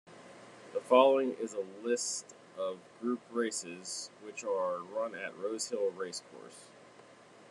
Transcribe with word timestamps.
The 0.73 0.79
following 0.81 1.33
is 1.33 1.53
a 1.53 1.63
list 1.85 2.33
of 2.57 2.79
Group 2.99 3.21
races 3.29 4.09
which 4.23 4.43
are 4.43 4.79
run 4.81 5.13
at 5.13 5.37
Rosehill 5.37 5.91
Racecourse. 5.91 6.71